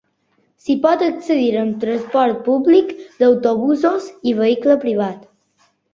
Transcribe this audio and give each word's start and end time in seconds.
S’hi 0.61 0.75
pot 0.85 1.01
accedir 1.07 1.59
amb 1.63 1.77
transport 1.83 2.41
públic 2.47 2.95
d’autobusos 3.21 4.09
i 4.33 4.35
vehicle 4.41 4.79
privat. 4.87 5.29